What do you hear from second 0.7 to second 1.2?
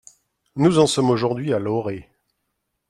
en sommes